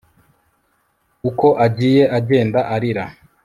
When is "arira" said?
2.75-3.05